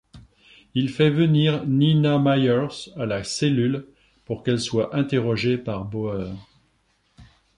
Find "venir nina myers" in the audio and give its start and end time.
1.11-2.89